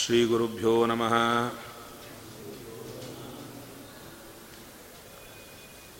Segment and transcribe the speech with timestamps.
[0.00, 1.14] ಶ್ರೀಗುರುಭ್ಯೋ ನಮಃ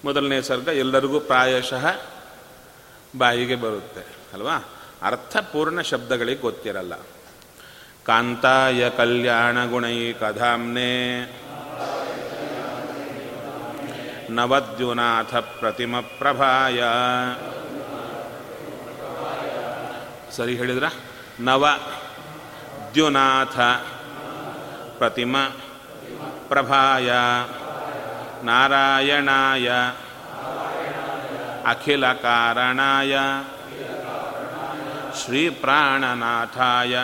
[0.05, 1.85] ಮೊದಲನೇ ಸರ್ಗ ಎಲ್ಲರಿಗೂ ಪ್ರಾಯಶಃ
[3.19, 4.01] ಬಾಯಿಗೆ ಬರುತ್ತೆ,
[4.33, 4.57] ಅಲ್ವಾ?
[5.03, 6.95] ಅರ್ಥಪೂರ್ಣ ಶಬ್ದಗಳಿಗೆ ಗೊತ್ತಿರಲ್ಲ.
[8.07, 11.21] ಕಾಂತಾಯ ಕಲ್ಯಾಣ ಗುಣೈಕಧಾಮ್ನೆ
[14.31, 16.83] ನವದ್ಯುನಾಥ ಪ್ರತಿಮ ಪ್ರಭಾಯ.
[20.33, 20.85] ಸರಿ ಹೇಳಿದ್ರ?
[21.41, 21.69] ನವ
[22.95, 23.59] ದ್ಯುನಾಥ
[25.01, 25.37] ಪ್ರತಿಮ
[26.49, 27.13] ಪ್ರಭಾಯ
[28.43, 29.69] ನಾರಾಯಣಾಯ
[31.67, 33.19] ಅಖಿಲ ಕಾರಣಾಯ
[35.25, 36.99] ಶ್ರೀ ಪ್ರಾಣನಾಥಾಯ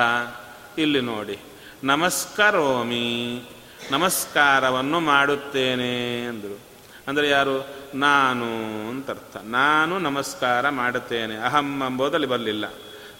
[0.77, 1.39] ಇಲ್ಲಿ ನೋಡಿ.
[1.84, 3.41] ನಮಸ್ಕರೋಮಿ.
[3.91, 6.59] ನಮಸ್ಕಾರವನ್ನು ಮಾಡುತ್ತೇನೆ ಅಂದರು.
[7.07, 7.82] ಅಂದರೆ ಯಾರು?
[7.93, 8.45] ನಾನು
[8.90, 11.37] ಅಂತ ಅರ್ಥ ನಾನು ನಮಸ್ಕಾರ ಮಾಡುತ್ತೇನೆ.
[11.37, 12.65] ಅಹಂ ಎಂಬುದಲ್ಲಿ ಬರಲಿಲ್ಲ.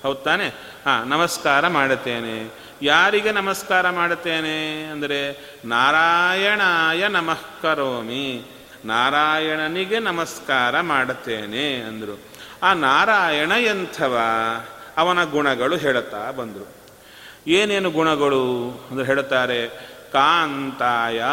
[0.03, 0.48] ಹೌದು ತಾನೆ
[0.86, 2.64] ಹಾಂ, ನಮಸ್ಕಾರ ಮಾಡುತ್ತೇನೆ.
[2.81, 4.83] ಯಾರಿಗೆ ನಮಸ್ಕಾರ ಮಾಡುತ್ತೇನೆ?
[4.83, 8.52] ಅಂದರೆ, ನಾರಾಯಣಾಯ ನಮಃ ಕರೋಮಿ.
[8.86, 12.20] ನಾರಾಯಣನಿಗೆ ನಮಸ್ಕಾರ ಮಾಡುತ್ತೇನೆ ಅಂದರು.
[12.64, 14.20] ಆ ನಾರಾಯಣ ಎಂಥವ?
[14.98, 16.67] ಅವನ ಗುಣಗಳು ಹೇಳುತ್ತಾ ಬಂದರು.
[17.48, 18.70] ಏನೇನು ಗುಣಗಳು?
[18.92, 19.67] ಅಂದರೆ ಹೇಳುತ್ತಾರೆ,
[20.14, 21.23] ಕಾಂತಾಯ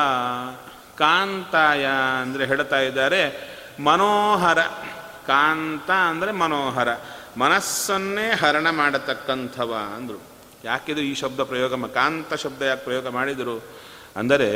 [1.00, 1.86] ಕಾಂತಾಯ
[2.22, 3.22] ಅಂದರೆ ಹೇಳ್ತಾ ಇದ್ದಾರೆ
[3.82, 4.58] ಮನೋಹರ.
[5.26, 6.88] ಕಾಂತ ಅಂದರೆ ಮನೋಹರ.
[7.36, 10.22] ಮನಸ್ಸನ್ನೇ ಹರಣ ಮಾಡತಕ್ಕಂಥವ ಅಂದರು.
[10.64, 13.64] ಯಾಕಿದು ಈ ಶಬ್ದ ಪ್ರಯೋಗ ಕಾಂತ ಶಬ್ದ ಯಾಕೆ ಪ್ರಯೋಗ ಮಾಡಿದರು?
[14.16, 14.50] ಅಂದರೆ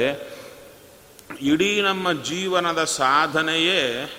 [1.41, 4.11] ಇಡೀ ನಮ್ಮ ಜೀವನದ ಸಾಧನೆಯೇ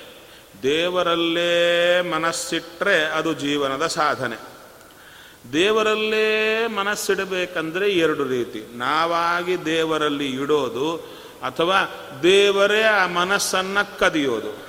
[0.64, 4.38] ದೇವರಲ್ಲೇ ಮನಸ್ಸಿಟ್ಟರೆ ಅದು ಜೀವನದ ಸಾಧನೆ.
[5.54, 8.78] ದೇವರಲ್ಲೇ ಮನಸ್ಸಿಡಬೇಕಂದ್ರೆ ಎರಡು ರೀತಿ.
[8.78, 11.16] ನಾವಾಗಿ ದೇವರಲ್ಲಿ ಇಡೋದು
[11.46, 14.66] ಅಥವಾ ದೇವರೇ ಆ ಮನಸ್ಸನ್ನು ಕದಿಯೋದು.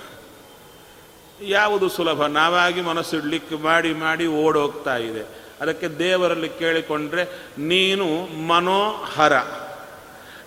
[1.42, 2.26] ಯಾವುದು ಸುಲಭ?
[2.26, 5.46] ನಾವಾಗಿ ಮನಸ್ಸಿಡ್ಲಿಕ್ಕೆ ಮಾಡಿ ಮಾಡಿ ಓಡೋಗ್ತಾ ಇದೆ.
[5.60, 7.24] ಅದಕ್ಕೆ ದೇವರಲ್ಲಿ ಕೇಳಿಕೊಂಡ್ರೆ,
[7.58, 9.32] ನೀನು ಮನೋಹರ.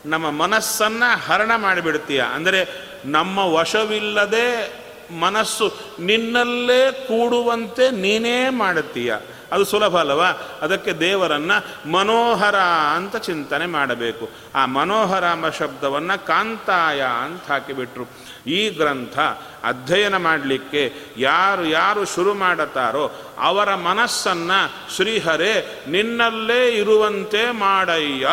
[0.05, 2.23] ನಮ್ಮ ಮನಸ್ಸನ್ನು ಹರಣ ಮಾಡಿಬಿಡ್ತೀಯ.
[2.33, 4.73] ಅಂದರೆ ನಮ್ಮ ವಶವಿಲ್ಲದೆ
[5.19, 9.15] ಮನಸ್ಸು ನಿನ್ನಲ್ಲೇ ಕೂಡುವಂತೆ ನೀನೇ ಮಾಡುತ್ತೀಯ.
[9.51, 10.27] ಅದು ಸುಲಭ ಅಲ್ಲವಾ?
[10.61, 12.55] ಅದಕ್ಕೆ ದೇವರನ್ನು ಮನೋಹರ
[12.95, 14.29] ಅಂತ ಚಿಂತನೆ ಮಾಡಬೇಕು.
[14.55, 18.29] ಆ ಮನೋಹರ ಎಂಬ ಶಬ್ದವನ್ನು ಕಾಂತಾಯ ಅಂತ ಹಾಕಿಬಿಟ್ರು.
[18.47, 19.19] ಈ ಗ್ರಂಥ
[19.63, 28.29] ಅಧ್ಯಯನ ಮಾಡಲಿಕ್ಕೆ ಯಾರು ಯಾರು ಶುರು ಮಾಡುತ್ತಾರೋ ಅವರ ಮನಸ್ಸನ್ನು ಶ್ರೀಹರೇ, ನಿನ್ನಲ್ಲೇ ಇರುವಂತೆ ಮಾಡಯ್ಯ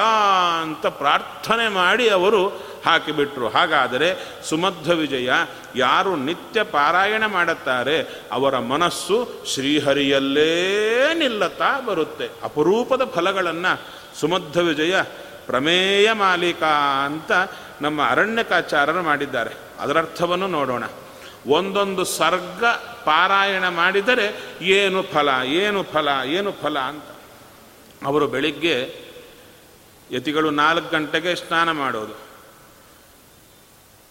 [0.62, 3.48] ಅಂತ ಪ್ರಾರ್ಥನೆ ಮಾಡಿ ಅವರು ಹಾಕಿಬಿಟ್ರು.
[3.48, 4.08] ಹಾಗಾದರೆ
[4.44, 5.30] ಸುಮಧ್ವ ವಿಜಯ
[5.76, 10.50] ಯಾರು ನಿತ್ಯ ಪಾರಾಯಣ ಮಾಡುತ್ತಾರೆ, ಅವರ ಮನಸ್ಸು ಶ್ರೀಹರಿಯಲ್ಲೇ
[11.14, 12.30] ನಿಲ್ಲುತ್ತಾ ಬರುತ್ತೆ.
[12.42, 13.80] ಅಪರೂಪದ ಫಲಗಳನ್ನು
[14.20, 15.02] ಸುಮಧ್ವ ವಿಜಯ
[15.46, 16.62] ಪ್ರಮೇಯ ಮಾಲೀಕ
[17.04, 17.32] ಅಂತ
[17.80, 19.50] ನಮ್ಮ ಅರಣ್ಯಕಾಚಾರರು ಮಾಡಿದ್ದಾರೆ.
[19.80, 20.84] ಅದರರ್ಥವನ್ನು ನೋಡೋಣ.
[21.48, 22.64] ಒಂದೊಂದು ಸರ್ಗ
[23.04, 24.26] ಪಾರಾಯಣ ಮಾಡಿದರೆ
[24.60, 27.02] ಏನು ಫಲ ಏನು ಫಲ ಏನು ಫಲ ಅಂತ.
[28.06, 29.06] ಅವರು ಬೆಳಿಗ್ಗೆ
[30.12, 32.25] ಯತಿಗಳು ನಾಲ್ಕು ಗಂಟೆಗೆ ಸ್ನಾನ ಮಾಡೋದು.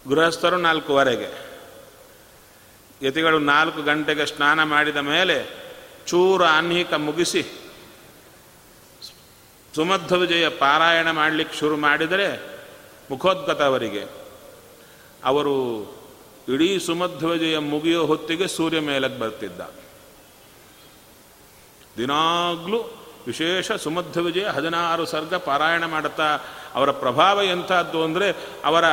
[0.08, 1.46] ಗೃಹಸ್ಥರು ನಾಲ್ಕುವರೆಗೆ.
[3.02, 5.66] ಯತಿಗಳು ನಾಲ್ಕು ಗಂಟೆಗೆ ಸ್ನಾನ ಮಾಡಿದ ಮೇಲೆ
[6.06, 7.42] ಚೂರ ಆನ್ಹಿಕ ಮುಗಿಸಿ
[9.74, 12.58] ಸುಮಧ್ವ ವಿಜಯ ಪಾರಾಯಣ ಮಾಡಲಿಕ್ಕೆ ಶುರು ಮಾಡಿದರೆ
[13.10, 14.04] ಮುಖೋದ್ಗತ ಅವರಿಗೆ.
[15.24, 15.54] ಅವರು
[16.48, 19.60] ಇಡೀ ಸುಮಧ್ವ ವಿಜಯ ಮುಗಿಯೋ ಹೊತ್ತಿಗೆ ಸೂರ್ಯ ಮೇಲಕ್ಕೆ ಬರ್ತಿದ್ದ.
[21.98, 22.78] ದಿನಾಗ್ಲೂ
[23.26, 26.38] ವಿಶೇಷ ಸುಮಧ್ವ ವಿಜಯ ಹದಿನಾರು ಸರ್ಗ ಪಾರಾಯಣ ಮಾಡುತ್ತಾ
[26.74, 28.84] ಅವರ ಪ್ರಭಾವ ಎಂಥದ್ದು ಅಂದರೆ ಅವರ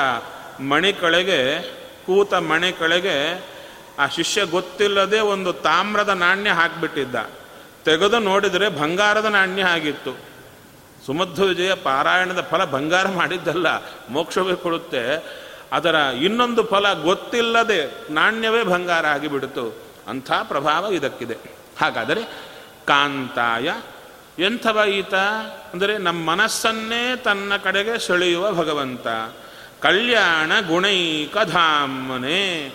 [0.60, 1.62] ಮಣಿ ಕಳೆಗೆ,
[2.06, 3.46] ಕೂತ ಮಣಿ ಕಳೆಗೆ,
[4.00, 7.16] ಆ ಶಿಷ್ಯ ಗೊತ್ತಿಲ್ಲದೆ ಒಂದು ತಾಮ್ರದ ನಾಣ್ಯ ಹಾಕಿಬಿಟ್ಟಿದ್ದ.
[7.86, 10.18] ತೆಗೆದು ನೋಡಿದರೆ ಬಂಗಾರದ ನಾಣ್ಯ ಆಗಿತ್ತು.
[11.06, 13.68] ಸುಮಧ್ವ ವಿಜಯ ಪಾರಾಯಣದ ಫಲ ಬಂಗಾರ ಮಾಡಿದ್ದಲ್ಲ,
[14.10, 15.04] ಮೋಕ್ಷವೇ ಕೊಡುತ್ತೆ.
[15.72, 19.78] ಅದರ ಇನ್ನೊಂದು ಫಲ ಗೊತ್ತಿಲ್ಲದೆ ನಾಣ್ಯವೇ ಬಂಗಾರ ಆಗಿಬಿಡ್ತು.
[20.08, 21.38] ಅಂಥ ಪ್ರಭಾವ ಇದಕ್ಕಿದೆ.
[21.82, 22.24] ಹಾಗಾದರೆ
[22.86, 23.74] ಕಾಂತಾಯ,
[24.40, 25.14] ಎಂಥವ ಈತ?
[25.74, 29.08] ಅಂದರೆ ನಮ್ಮ ಮನಸ್ಸನ್ನೇ ತನ್ನ ಕಡೆಗೆ ಸೆಳೆಯುವ ಭಗವಂತ.
[29.84, 32.72] ಕಲ್ಯಾಣ ಗುಣೈಕಧಾಮನೆ.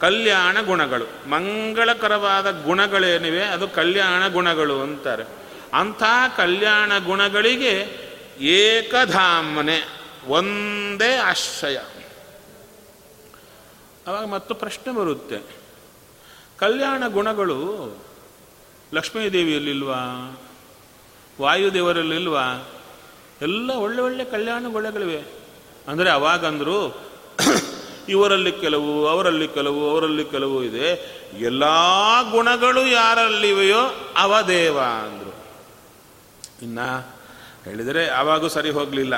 [0.00, 1.28] ಕಲ್ಯಾಣ ಗುಣಗಳು.
[1.28, 3.44] ಮಂಗಳಕರವಾದ ಗುಣಗಳೇನಿವೆ?
[3.44, 5.24] ಅದು ಕಲ್ಯಾಣ ಗುಣಗಳು ಅಂತಾರೆ.
[5.74, 6.02] ಅಂಥ
[6.36, 8.04] ಕಲ್ಯಾಣ ಗುಣಗಳಿಗೆ
[8.40, 9.82] ಏಕಧಾಮನೆ,
[10.26, 11.78] ಒಂದೇ ಆಶ್ರಯ.
[14.06, 15.42] ಅವಾಗ ಮತ್ತು ಪ್ರಶ್ನೆ ಬರುತ್ತೆ.
[16.58, 17.90] ಕಲ್ಯಾಣ ಗುಣಗಳು
[18.94, 20.38] ಲಕ್ಷ್ಮೀದೇವಿಯಲ್ಲಿಲ್ವಾ?
[21.40, 22.68] ವಾಯುದೇವರಲ್ಲಿಲ್ವಾ?
[23.42, 25.43] ಎಲ್ಲ ಒಳ್ಳೆ ಒಳ್ಳೆ ಕಲ್ಯಾಣ ಗುಣಗಳಿವೆ.
[25.88, 27.00] ಅಂದರೆ ಅವಾಗಂದರು
[28.08, 31.16] ಇವರಲ್ಲಿ ಕೆಲವು, ಅವರಲ್ಲಿ ಕೆಲವು ಅವರಲ್ಲಿ ಕೆಲವು ಇದೆ.
[31.40, 31.64] ಎಲ್ಲ
[32.30, 35.34] ಗುಣಗಳು ಯಾರಲ್ಲಿವೆಯೋ ಅವ ದೇವ ಅಂದರು.
[36.62, 36.78] ಇನ್ನ
[37.64, 39.14] ಹೇಳಿದರೆ ಅವಾಗೂ ಸರಿ ಹೋಗಲಿಲ್ಲ.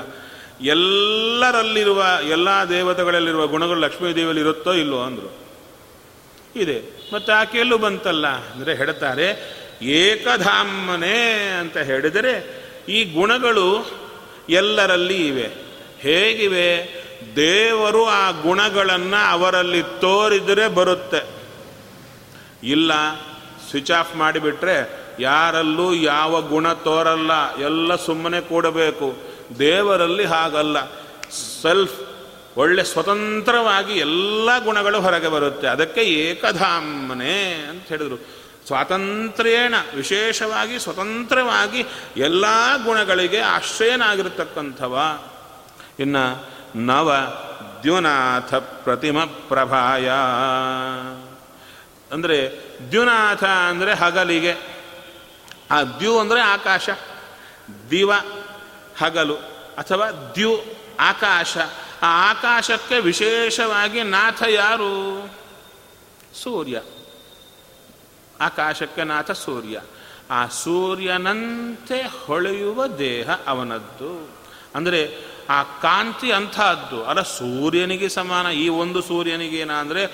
[0.60, 5.34] ಎಲ್ಲರಲ್ಲಿರುವ, ಎಲ್ಲ ದೇವತೆಗಳಲ್ಲಿರುವ ಗುಣಗಳು ಲಕ್ಷ್ಮೀ ದೇವಿಯಲ್ಲಿ ಇರುತ್ತೋ ಇಲ್ಲೋ ಅಂದರು.
[6.56, 6.82] ಇದೆ.
[7.12, 13.86] ಮತ್ತು ಆಕೆಯಲ್ಲೂ ಬಂತಲ್ಲ ಅಂದರೆ ಹೇಳ್ತಾರೆ, ಏಕಧಾಮನೆ ಅಂತ ಹೇಳಿದರೆ ಈ ಗುಣಗಳು
[14.48, 15.65] ಎಲ್ಲರಲ್ಲಿ ಇವೆ.
[16.06, 16.70] ಹೇಗಿವೆ?
[17.36, 21.22] ದೇವರು ಆ ಗುಣಗಳನ್ನು ಅವರಲ್ಲಿ ತೋರಿದರೆ ಬರುತ್ತೆ.
[22.62, 22.92] ಇಲ್ಲ
[23.70, 29.16] ಸ್ವಿಚ್ ಆಫ್ ಮಾಡಿಬಿಟ್ರೆ ಯಾರಲ್ಲೂ ಯಾವ ಗುಣ ತೋರಲ್ಲ, ಎಲ್ಲ ಸುಮ್ಮನೆ ಕೂಡಬೇಕು.
[29.58, 30.90] ದೇವರಲ್ಲಿ ಹಾಗಲ್ಲ.
[31.62, 31.96] ಸೆಲ್ಫ್
[32.56, 35.66] ಒಳ್ಳೆ ಸ್ವತಂತ್ರವಾಗಿ ಎಲ್ಲ ಗುಣಗಳು ಹೊರಗೆ ಬರುತ್ತೆ.
[35.66, 38.16] ಅದಕ್ಕೆ ಏಕಧಾಮನೆ ಅಂತ ಹೇಳಿದರು.
[38.66, 41.84] ಸ್ವಾತಂತ್ರ್ಯೇಣ, ವಿಶೇಷವಾಗಿ ಸ್ವತಂತ್ರವಾಗಿ
[42.16, 42.44] ಎಲ್ಲ
[42.84, 44.94] ಗುಣಗಳಿಗೆ ಆಶ್ರಯನಾಗಿರ್ತಕ್ಕಂಥವ
[45.98, 46.46] ಇನ್ನು
[46.76, 47.12] ನವ
[47.82, 50.10] ದ್ಯುನಾಥ ಪ್ರತಿಮ ಪ್ರಭಾಯ.
[52.12, 52.60] ಅಂದರೆ
[52.90, 54.56] ದ್ಯುನಾಥ ಅಂದರೆ ಹಗಲಿಗೆ.
[55.70, 56.90] ಆ ದ್ಯು ಅಂದರೆ ಆಕಾಶ.
[57.90, 58.12] ದಿವ
[58.98, 59.36] ಹಗಲು
[59.78, 60.62] ಅಥವಾ ದ್ಯು
[61.00, 61.56] ಆಕಾಶ.
[62.02, 65.24] ಆ ಆಕಾಶಕ್ಕೆ ವಿಶೇಷವಾಗಿ ನಾಥ ಯಾರು?
[66.42, 66.82] ಸೂರ್ಯ.
[68.40, 69.80] ಆಕಾಶಕ್ಕೆ ನಾಥ ಸೂರ್ಯ.
[70.30, 74.28] ಆ ಸೂರ್ಯನಂತೆ ಹೊಳೆಯುವ ದೇಹ ಅವನದ್ದು.
[74.74, 77.04] ಅಂದರೆ ಆ ಕಾಂತಿ ಅಂಥದ್ದು.
[77.04, 80.06] ಅಲ್ಲ ಸೂರ್ಯನಿಗೆ ಸಮಾನ, ಈ ಒಂದು ಸೂರ್ಯನಿಗೆ ಅಂದರೆ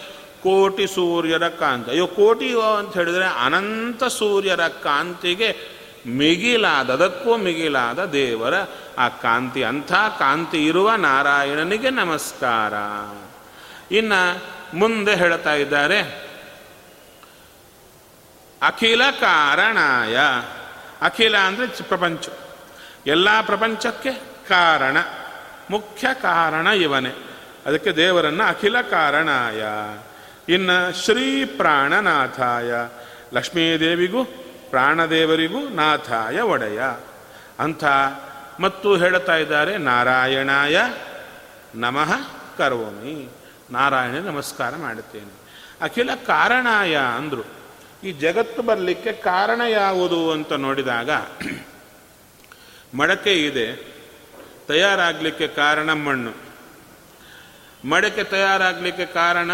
[0.42, 1.90] ಕೋಟಿ ಸೂರ್ಯರ ಕಾಂತಿ.
[1.90, 2.48] ಅಯ್ಯೋ, ಕೋಟಿ
[2.78, 5.50] ಅಂತ ಹೇಳಿದರೆ ಅನಂತ ಸೂರ್ಯರ ಕಾಂತಿಗೆ
[6.06, 8.54] ಮಿಗಿಲಾದ, ಅದಕ್ಕೂ ಮಿಗಿಲಾದ ದೇವರ
[8.98, 9.62] ಆ ಕಾಂತಿ.
[9.62, 12.74] ಅಂಥ ಕಾಂತಿ ಇರುವ ನಾರಾಯಣನಿಗೆ ನಮಸ್ಕಾರ.
[13.94, 14.20] ಇನ್ನು
[14.78, 16.00] ಮುಂದೆ ಹೇಳ್ತಾ ಇದ್ದಾರೆ,
[18.62, 20.16] ಅಖಿಲ ಕಾರಣಾಯ.
[21.00, 22.28] ಅಖಿಲ ಅಂದರೆ ಪ್ರಪಂಚ.
[23.06, 24.12] ಎಲ್ಲ ಪ್ರಪಂಚಕ್ಕೆ
[24.48, 24.96] ಕಾರಣ.
[25.70, 27.28] ಮುಖ್ಯ ಕಾರಣ ಇವನೇ.
[27.66, 29.62] ಅದಕ್ಕೆ ದೇವರನ್ನು ಅಖಿಲ ಕಾರಣಾಯ.
[30.52, 32.72] ಇನ್ನು ಶ್ರೀ ಪ್ರಾಣನಾಥಾಯ.
[33.34, 34.24] ಲಕ್ಷ್ಮೀದೇವಿಗೂ
[34.70, 36.82] ಪ್ರಾಣದೇವರಿಗೂ ನಾಥಾಯ ಒಡೆಯ.
[37.58, 37.84] ಅಂಥ
[38.60, 40.82] ಮತ್ತು ಹೇಳ್ತಾ ಇದ್ದಾರೆ ನಾರಾಯಣಾಯ.
[41.74, 42.12] ನಮಃ
[42.58, 43.34] ಕರೋಮಿ.
[43.70, 45.42] ನಾರಾಯಣ ನಮಸ್ಕಾರ ಮಾಡುತ್ತೇನೆ.
[45.80, 47.62] ಅಖಿಲ ಕಾರಣಾಯ ಅಂದರು.
[48.04, 51.10] ಈ ಜಗತ್ತು ಬರಲಿಕ್ಕೆ ಕಾರಣ ಯಾವುದು ಅಂತ ನೋಡಿದಾಗ,
[52.96, 53.91] ಮಡಕೆ ಇದೆ.
[54.68, 56.32] ತಯಾರಾಗಲಿಕ್ಕೆ ಕಾರಣ ಮಣ್ಣು.
[57.88, 59.50] ಮಡಕೆ ತಯಾರಾಗಲಿಕ್ಕೆ ಕಾರಣ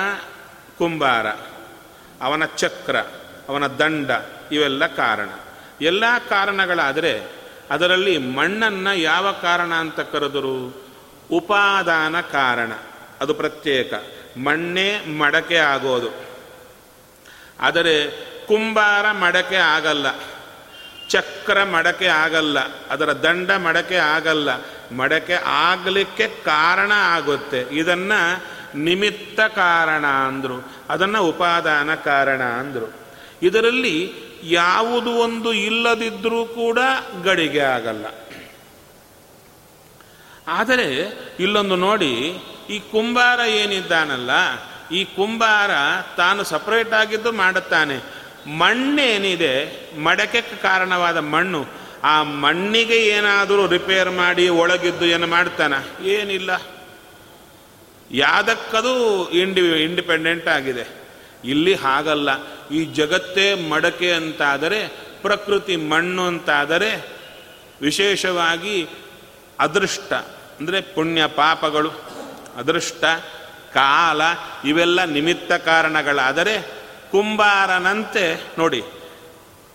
[0.78, 1.26] ಕುಂಬಾರ.
[2.22, 2.96] ಅವನ ಚಕ್ರ,
[3.49, 4.10] ಅವನ ದಂಡ,
[4.52, 5.28] ಇವೆಲ್ಲ ಕಾರಣ.
[5.81, 7.32] ಎಲ್ಲ ಕಾರಣಗಳಾದರೆ
[7.70, 10.87] ಅದರಲ್ಲಿ ಮಣ್ಣನ್ನು ಯಾವ ಕಾರಣ ಅಂತ ಕರೆದರು
[11.31, 12.72] ಉಪಾದಾನ ಕಾರಣ.
[13.20, 13.94] ಅದು ಪ್ರತ್ಯೇಕ.
[14.38, 16.08] ಮಣ್ಣೇ ಮಡಕೆ ಆಗೋದು.
[17.61, 18.11] ಆದರೆ
[18.46, 20.06] ಕುಂಬಾರ ಮಡಕೆ ಆಗಲ್ಲ.
[21.08, 22.58] ಚಕ್ರ ಮಡಕೆ ಆಗಲ್ಲ.
[22.87, 24.77] ಅದರ ದಂಡ ಮಡಕೆ ಆಗಲ್ಲ.
[24.96, 27.61] ಮಡಕೆ ಆಗಲಿಕ್ಕೆ ಕಾರಣ ಆಗುತ್ತೆ.
[27.61, 28.44] ಇದನ್ನು
[28.79, 30.73] ನಿಮಿತ್ತ ಕಾರಣ ಅಂದರು.
[30.88, 32.94] ಅದನ್ನು ಉಪಾದಾನ ಕಾರಣ ಅಂದರು.
[33.43, 34.12] ಇದರಲ್ಲಿ
[34.43, 36.79] ಯಾವುದು ಒಂದು ಇಲ್ಲದಿದ್ದರೂ ಕೂಡ
[37.25, 38.06] ಗಡಿಗೆ ಆಗಲ್ಲ.
[40.49, 42.14] ಆದರೆ ಇಲ್ಲೊಂದು ನೋಡಿ,
[42.70, 44.31] ಈ ಕುಂಬಾರ ಏನಿದ್ದಾನಲ್ಲ,
[44.93, 45.70] ಈ ಕುಂಬಾರ
[46.17, 48.19] ತಾನು ಸಪ್ರೇಟ್ ಆಗಿದ್ದು ಮಾಡುತ್ತಾನೆ.
[48.58, 49.55] ಮಣ್ಣೇನಿದೆ,
[50.00, 51.77] ಮಡಕೆಗೆ ಕಾರಣವಾದ ಮಣ್ಣು.
[52.04, 55.74] ಆ ಮಣ್ಣಿಗೆ ಏನಾದರೂ ರಿಪೇರ್ ಮಾಡಿ ಒಳಗಿದ್ದು ಏನು ಮಾಡ್ತಾನ?
[56.04, 56.50] ಏನಿಲ್ಲ.
[58.10, 60.88] ಯಾದಕ್ಕದು ಇಂಡಿ ಇಂಡಿಪೆಂಡೆಂಟ್ ಆಗಿದೆ.
[61.44, 62.28] ಇಲ್ಲಿ ಹಾಗಲ್ಲ.
[62.68, 64.88] ಈ ಜಗತ್ತೇ ಮಡಕೆ ಅಂತಾದರೆ,
[65.22, 67.08] ಪ್ರಕೃತಿ ಮಣ್ಣು ಅಂತಾದರೆ
[67.82, 68.88] ವಿಶೇಷವಾಗಿ
[69.58, 70.12] ಅದೃಷ್ಟ,
[70.60, 71.90] ಅಂದರೆ ಪುಣ್ಯ ಪಾಪಗಳು,
[72.56, 73.04] ಅದೃಷ್ಟ,
[73.74, 74.22] ಕಾಲ,
[74.64, 76.62] ಇವೆಲ್ಲ ನಿಮಿತ್ತ ಕಾರಣಗಳಾದರೆ
[77.11, 78.84] ಕುಂಬಾರನಂತೆ ನೋಡಿ,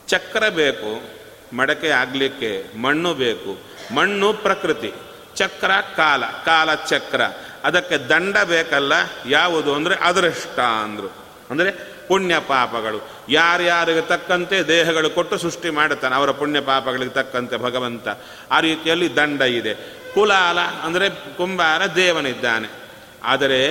[0.07, 1.22] ಚಕ್ರ ಬೇಕು.
[1.53, 3.57] ಮಡಕೆ ಆಗಲಿಕ್ಕೆ ಮಣ್ಣು ಬೇಕು.
[3.95, 4.93] ಮಣ್ಣು ಪ್ರಕೃತಿ.
[5.35, 6.23] ಚಕ್ರ, ಕಾಲ.
[6.25, 7.21] ಕಾಲ, ಚಕ್ರ.
[7.63, 8.93] ಅದಕ್ಕೆ ದಂಡ ಬೇಕಲ್ಲ?
[9.27, 9.75] ಯಾವುದು?
[9.75, 11.13] ಅಂದರೆ ಅದೃಷ್ಟ ಅಂದರು.
[11.49, 11.71] ಅಂದರೆ
[12.07, 13.09] ಪುಣ್ಯ ಪಾಪಗಳು.
[13.29, 18.07] ಯಾರ್ಯಾರಿಗೆ ತಕ್ಕಂತೆ ದೇಹಗಳು ಕೊಟ್ಟು ಸೃಷ್ಟಿ ಮಾಡುತ್ತಾನೆ, ಅವರ ಪುಣ್ಯ ಪಾಪಗಳಿಗೆ ತಕ್ಕಂತೆ ಭಗವಂತ.
[18.51, 19.73] ಆ ರೀತಿಯಲ್ಲಿ ದಂಡ ಇದೆ.
[20.13, 22.82] ಕುಲಾಲ ಅಂದರೆ ಕುಂಬಾರ ದೇವನಿದ್ದಾನೆ.
[23.23, 23.61] ಆದರೆ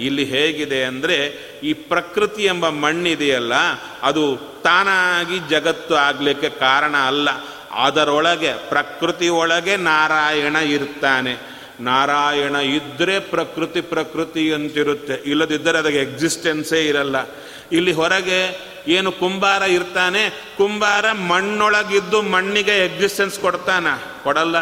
[0.00, 1.16] ಇಲ್ಲಿ ಹೇಗಿದೆ ಅಂದರೆ
[1.62, 3.52] ಈ ಪ್ರಕೃತಿ ಎಂಬ ಮಣ್ಣಿದೆಯಲ್ಲ,
[4.02, 7.28] ಅದು ತಾನಾಗಿ ಜಗತ್ತು ಆಗಲಿಕ್ಕೆ ಕಾರಣ ಅಲ್ಲ.
[7.74, 11.52] ಅದರೊಳಗೆ, ಪ್ರಕೃತಿ ಒಳಗೆ ನಾರಾಯಣ ಇರ್ತಾನೆ.
[11.80, 15.14] ನಾರಾಯಣ ಇದ್ದರೆ ಪ್ರಕೃತಿ ಪ್ರಕೃತಿ ಅಂತಿರುತ್ತೆ.
[15.14, 17.16] ಇಲ್ಲದಿದ್ದರೆ ಅದಕ್ಕೆ ಎಕ್ಸಿಸ್ಟೆನ್ಸೇ ಇರಲ್ಲ.
[17.72, 18.40] ಇಲ್ಲಿ ಹೊರಗೆ
[18.88, 23.86] ಏನು ಕುಂಬಾರ ಇರ್ತಾನೆ, ಕುಂಬಾರ ಮಣ್ಣೊಳಗಿದ್ದು ಮಣ್ಣಿಗೆ ಎಕ್ಸಿಸ್ಟೆನ್ಸ್ ಕೊಡ್ತಾನ?
[24.24, 24.58] ಕೊಡಲ್ಲ.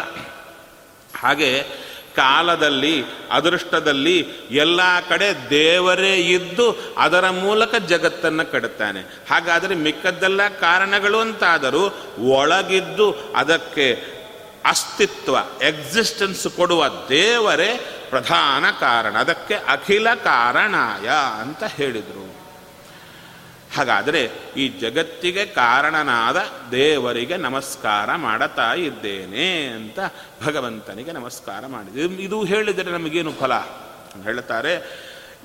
[1.19, 1.80] ಹಾಗೆ
[2.15, 4.19] ಕಾಲದಲ್ಲಿ, ಅದೃಷ್ಟದಲ್ಲಿ
[4.51, 9.01] ಎಲ್ಲ ಕಡೆ ದೇವರೇ ಇದ್ದು ಅದರ ಮೂಲಕ ಜಗತ್ತನ್ನು ಕಡುತ್ತಾನೆ
[9.31, 11.83] ಹಾಗಾದರೆ ಮಿಕ್ಕದ್ದೆಲ್ಲ ಕಾರಣಗಳು ಅಂತಾದರೂ
[12.19, 14.21] ಒಳಗಿದ್ದು ಅದಕ್ಕೆ
[14.65, 19.15] ಅಸ್ತಿತ್ವ ಎಕ್ಸಿಸ್ಟೆನ್ಸ್ ಕೊಡುವ ದೇವರೇ ಪ್ರಧಾನ ಕಾರಣ.
[19.17, 21.09] ಅದಕ್ಕೆ ಅಖಿಲ ಕಾರಣಾಯ
[21.41, 22.21] ಅಂತ ಹೇಳಿದರು.
[23.75, 26.37] ಹಾಗಾದರೆ ಈ ಜಗತ್ತಿಗೆ ಕಾರಣನಾದ
[26.71, 29.99] ದೇವರಿಗೆ ನಮಸ್ಕಾರ ಮಾಡುತ್ತಾ ಇದ್ದೇನೆ ಅಂತ
[30.45, 32.01] ಭಗವಂತನಿಗೆ ನಮಸ್ಕಾರ ಮಾಡಿದೆ.
[32.23, 33.53] ಇದು ಹೇಳಿದರೆ ನಮಗೇನು ಫಲ?
[34.23, 34.73] ಹೇಳ್ತಾರೆ,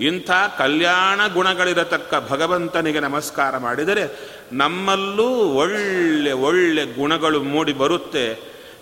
[0.00, 4.04] ಇಂಥ ಕಲ್ಯಾಣ ಗುಣಗಳಿರತಕ್ಕ ಭಗವಂತನಿಗೆ ನಮಸ್ಕಾರ ಮಾಡಿದರೆ
[4.52, 8.26] ನಮ್ಮಲ್ಲೂ ಒಳ್ಳೆ ಒಳ್ಳೆ ಗುಣಗಳು ಮೂಡಿ ಬರುತ್ತೆ.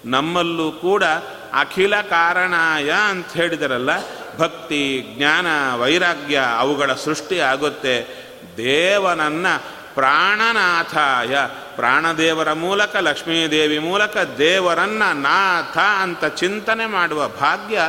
[0.04, 1.04] ನಮ್ಮಲ್ಲೂ ಕೂಡ
[1.52, 3.90] ಅಖಿಲ ಕಾರಣಾಯ ಅಂತ ಹೇಳಿದರಲ್ಲ,
[4.38, 5.46] ಭಕ್ತಿ, ಜ್ಞಾನ,
[5.76, 8.23] ವೈರಾಗ್ಯ ಅವುಗಳ ಸೃಷ್ಟಿ ಆಗುತ್ತೆ.
[8.56, 9.46] ದೇವನನ್ನ
[9.94, 11.36] ಪ್ರಾಣನಾಥಾಯ.
[11.74, 17.80] ಪ್ರಾಣದೇವರ ಮೂಲಕ, ಲಕ್ಷ್ಮೀದೇವಿ ಮೂಲಕ ದೇವರನ್ನ ನಾಥ ಅಂತ ಚಿಂತನೆ ಮಾಡುವ ಭಾಗ್ಯ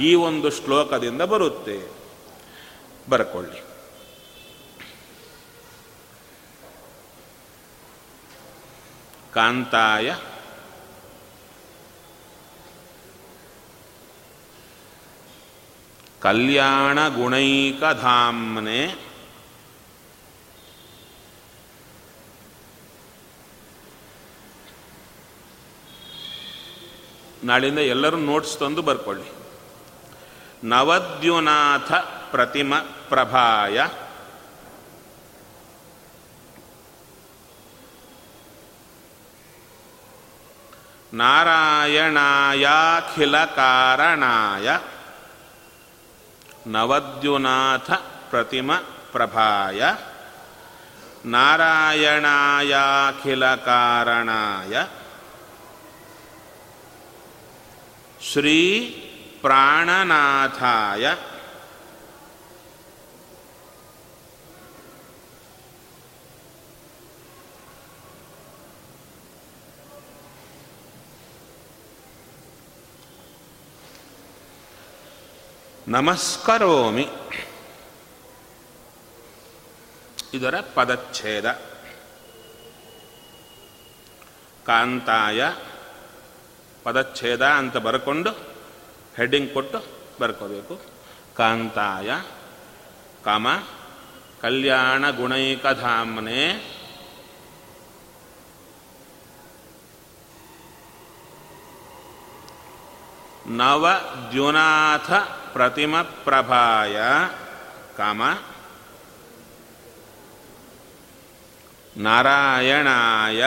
[0.00, 1.94] ಈ ಒಂದು ಶ್ಲೋಕದಿಂದ ಬರುತ್ತೆ.
[3.10, 3.64] ಬರ್ಕೊಳ್ಳಿ.
[9.34, 10.16] ಕಾಂತಾಯ.
[16.20, 19.03] ಕಲ್ಯಾಣ ಗುಣೈಕಧಾಮ್ನೆ
[27.44, 29.32] ನಾಳಿಂದ ಎಲ್ಲರೂ ನೋಟ್ಸ್ ತಂದು ಬರ್ಕೊಳ್ಳಿ.
[30.64, 31.92] ನವದ್ಯುನಾಥ
[32.30, 32.74] ಪ್ರತಿಮ
[33.08, 33.88] ಪ್ರಭಾಯ.
[41.12, 44.78] ನಾರಾಯಣಾಯಾಖಿಲ ಕಾರಣಾಯ
[46.66, 47.90] ನವದ್ಯುನಾಥ
[48.30, 48.70] ಪ್ರತಿಮ
[49.12, 49.94] ಪ್ರಭಾಯ.
[51.24, 54.86] ನಾರಾಯಣಾಯಾಖಿಲ ಕಾರಣಾಯ
[58.24, 58.58] ಶ್ರೀ
[59.42, 61.04] ಪ್ರಾಣನಾಥಾಯ
[75.86, 77.06] ನಮಸ್ಕರೋಮಿ
[80.32, 81.48] ಇದರ ಪದಚ್ಛೇದ
[84.66, 85.40] ಕಾಂತಾಯ
[86.84, 88.30] ಪದಚ್ಛೇದ ಅಂತ ಬರ್ಕೊಂಡು
[89.16, 89.84] ಹೆಡ್ಡಿಂಗ್ ಕೊಟ್ಟು
[90.20, 90.80] ಬರ್ಕೋಬೇಕು.
[91.36, 92.10] ಕಾಂತಾಯ,
[93.24, 93.46] ಕಾಮ,
[94.42, 96.74] ಕಲ್ಯಾಣ ಗುಣೈಕಧಾಮ್ನೆ.
[103.46, 105.12] ನವದ್ಯುನಾಥ
[105.52, 106.96] ಪ್ರತಿಮ ಪ್ರಭಾಯ,
[107.96, 108.22] ಕಾಮ.
[111.96, 113.44] ನಾರಾಯಣಾಯ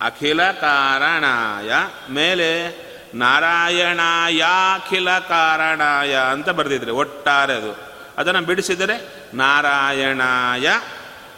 [0.00, 1.72] ಅಖಿಲ ಕಾರಣಾಯ
[2.10, 2.80] ಮೇಲೆ
[3.14, 7.90] ನಾರಾಯಣಾಯಾಖಿಲ ಕಾರಣಾಯ ಅಂತ ಬರೆದಿದ್ರೆ ಒಟ್ಟಾರೆ ಅದು.
[8.18, 10.68] ಅದನ್ನು ಬಿಡಿಸಿದರೆ ನಾರಾಯಣಾಯ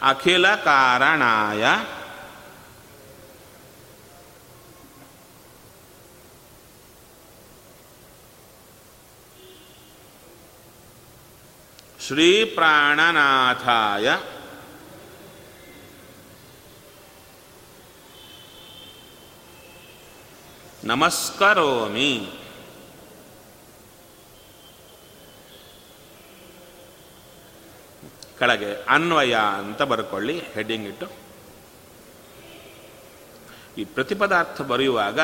[0.01, 1.65] ಅಖಿಲ ಕಾರಣಾಯ
[12.07, 14.09] ಶ್ರೀ ಪ್ರಾಣನಾಥಾಯ
[20.83, 22.29] ನಮಸ್ಕರೋಮಿ.
[28.39, 31.07] ಕೆಳಗೆ ಅನ್ವಯ ಅಂತ ಬರ್ಕೊಳ್ಳಿ ಹೆಡ್ಡಿಂಗ್ ಇಟ್ಟು.
[33.77, 35.19] ಈ ಪ್ರತಿಪದಾರ್ಥ ಬರೆಯುವಾಗ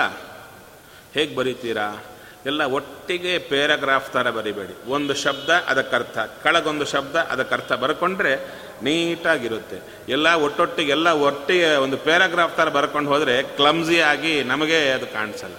[1.13, 2.08] ಹೇಗೆ ಬರೀತೀರಾ?
[2.45, 4.89] ಎಲ್ಲ ಒಟ್ಟಿಗೆ ಪ್ಯಾರಾಗ್ರಾಫ್ ಥರ ಬರಿಬೇಡಿ.
[4.89, 8.35] ಒಂದು ಶಬ್ದ ಅದಕ್ಕರ್ಥ ಕೆಳಗೊಂದು ಶಬ್ದ ಅದಕ್ಕರ್ಥ ಬರ್ಕೊಂಡ್ರೆ
[8.83, 9.81] ನೀಟಾಗಿರುತ್ತೆ.
[10.09, 15.55] ಎಲ್ಲ ಒಟ್ಟೊಟ್ಟಿಗೆ, ಎಲ್ಲ ಒಟ್ಟಿಗೆ ಒಂದು ಪ್ಯಾರಾಗ್ರಾಫ್ ಥರ ಬರ್ಕೊಂಡು ಹೋದರೆ ಕ್ಲಮ್ಸಿ ಆಗಿ ನಮಗೆ ಅದು ಕಾಣಿಸಲ್ಲ.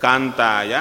[0.00, 0.76] ಕಾಂತಾಯ.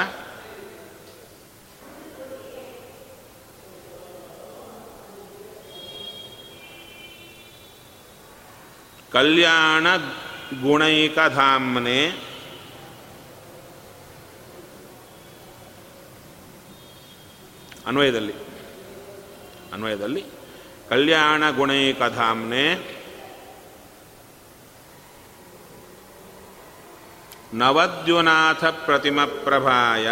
[9.11, 9.87] ಕಲ್ಯಾಣ
[10.61, 12.30] ಗುಣೈಕಧಾಮ್ನೆ
[17.91, 18.33] ಅನ್ವಯದಲ್ಲಿ.
[19.74, 20.24] ಅನ್ವಯದಲ್ಲಿ.
[20.89, 22.75] ಕಲ್ಯಾಣ ಗುಣೈಕಧಾಮ್ನೆ
[27.53, 30.07] ನವದ್ಯುನಾಥ ಪ್ರತಿಮ ಪ್ರಭಾಯ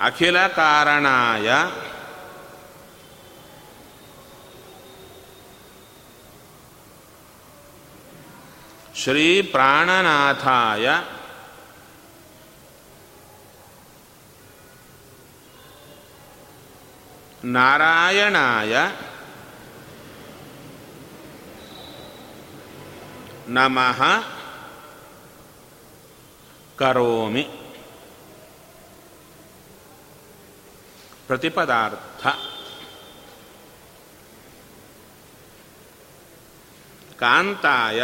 [0.00, 1.50] ಅಖಿಲ ಕಾರಣಾಯ
[9.06, 10.88] ಶ್ರೀ ಪ್ರಾಣನಾಥಾಯ
[17.44, 18.76] ನಾರಾಯಣಾಯ.
[23.48, 24.02] ನಮಃ.
[26.76, 27.42] ಕರೋಮಿ.
[31.26, 32.26] ಪ್ರತಿಪದಾರ್ಥ.
[37.20, 38.02] ಕಾಂತಾಯ.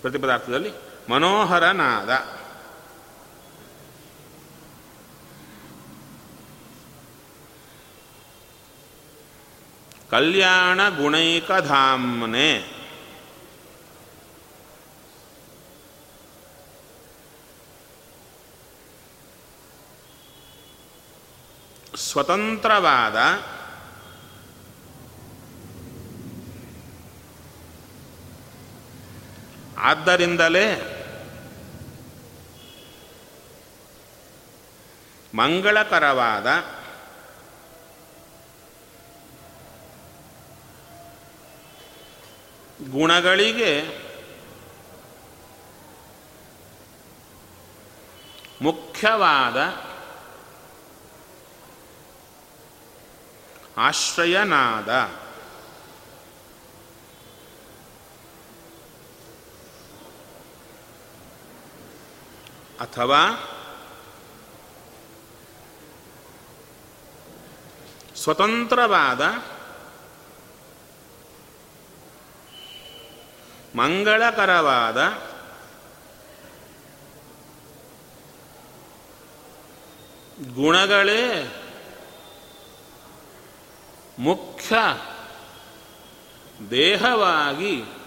[0.00, 0.72] ಪ್ರತಿಪದಾರ್ಥದಲ್ಲಿ
[1.10, 2.38] ಮನೋಹರನಾದ.
[10.10, 12.78] ಕಲ್ಯಾಣ ಗುಣೈಕಧಾಮ್ನೆ.
[21.96, 23.16] ಸ್ವತಂತ್ರವಾದ
[29.78, 30.66] ಆದ್ದರಿಂದಲೇ
[35.34, 36.46] ಮಂಗಳಕರವಾದ
[42.90, 43.72] ಗುಣಗಳಿಗೆ
[48.62, 49.58] ಮುಖ್ಯವಾದ
[53.76, 54.90] ಆಶ್ರಯನಾದ
[62.80, 63.22] ಅಥವಾ
[68.16, 69.22] ಸ್ವತಂತ್ರವಾದ
[73.76, 74.98] ಮಂಗಳಕರವಾದ
[80.54, 81.22] ಗುಣಗಳೇ
[84.18, 84.74] ಮುಖ್ಯ
[86.70, 87.97] ದೇಹವಾಗಿ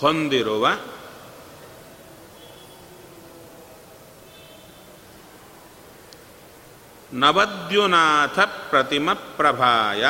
[0.00, 0.68] ಹೊಂದಿರುವ
[7.12, 10.04] ನವದ್ಯುನಾಥ ಪ್ರತಿಮ ಪ್ರಭಾಯ.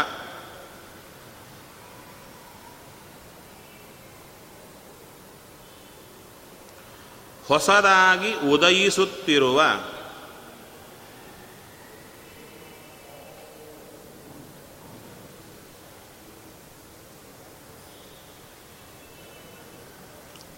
[7.46, 9.62] ಹೊಸದಾಗಿ ಉದಯಿಸುತ್ತಿರುವ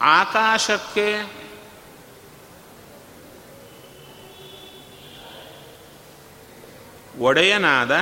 [0.01, 1.07] ಆಕಾಶಕ್ಕೆ
[7.19, 7.93] ಒಡೆಯನಾದ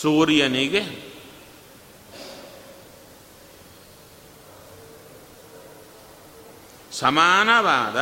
[0.00, 0.82] ಸೂರ್ಯನಿಗೆ
[6.92, 7.98] ಸಮಾನವಾದ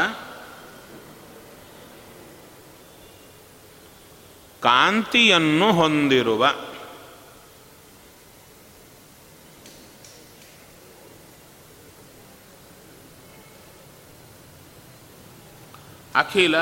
[4.63, 6.45] ಕಾಂತಿಯನ್ನು ಹೊಂದಿರುವ
[16.17, 16.57] ಅಖಿಲ.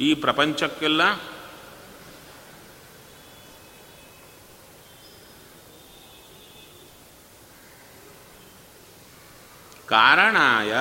[0.00, 1.02] ಈ ಪ್ರಪಂಚಕ್ಕೆಲ್ಲ
[9.88, 10.72] ಕಾರಣಾಯ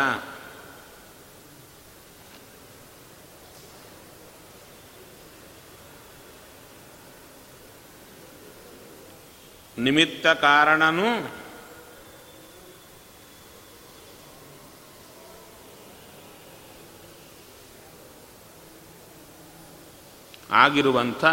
[9.77, 11.09] ನಿಮಿತ್ತ ಕಾರಣನು
[20.53, 21.23] ಆಗಿರುವಂಥ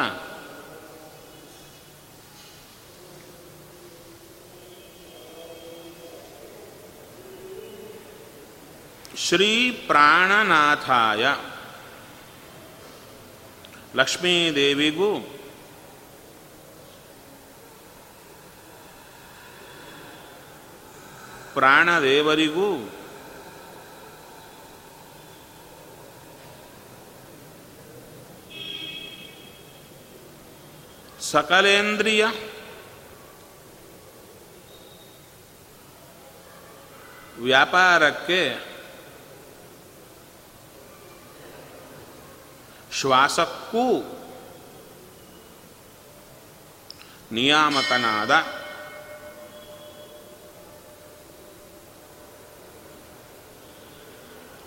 [9.16, 9.50] ಶ್ರೀ
[9.86, 11.24] ಪ್ರಾಣನಾಥಾಯ
[13.96, 15.10] ಲಕ್ಷ್ಮೀದೇವಿಗೂ
[21.54, 22.68] ಪ್ರಾಣದೇವರಿಗೂ
[31.20, 32.24] ಸಕಲೇಂದ್ರಿಯ
[37.38, 38.40] ವ್ಯಾಪಾರಕ್ಕೆ
[42.92, 43.86] ಶ್ವಾಸಕ್ಕೂ
[47.32, 48.32] ನಿಯಾಮಕನಾದ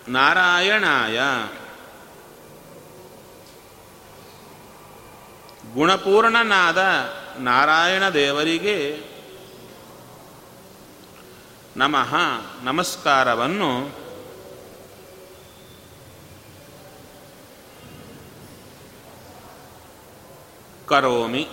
[0.08, 1.20] ನಾರಾಯಣಾಯ.
[5.74, 6.78] ಗುಣಪೂರ್ಣನಾದ
[7.40, 9.04] ನಾರಾಯಣ ದೇವರಿಗೆ
[11.78, 12.16] ನಮಃ
[12.64, 13.92] ನಮಸ್ಕಾರವನ್ನು
[20.88, 21.48] ಕರೋಮಿ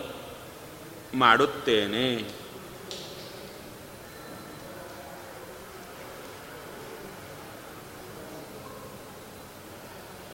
[1.15, 2.44] ಮಾಡುತ್ತೇನೆ.